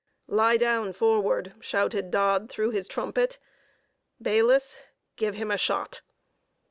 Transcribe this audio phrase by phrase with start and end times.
[0.33, 3.37] "Lie down forward!" shouted Dodd, through his trumpet.
[4.19, 4.77] "Bayliss,
[5.15, 6.01] give him a shot."